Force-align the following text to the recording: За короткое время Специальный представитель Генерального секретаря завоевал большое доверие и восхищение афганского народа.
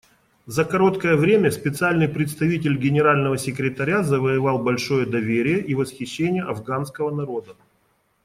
За 0.47 0.65
короткое 0.65 1.15
время 1.15 1.51
Специальный 1.51 2.07
представитель 2.07 2.75
Генерального 2.75 3.37
секретаря 3.37 4.01
завоевал 4.01 4.57
большое 4.57 5.05
доверие 5.05 5.61
и 5.61 5.75
восхищение 5.75 6.41
афганского 6.41 7.15
народа. 7.15 7.55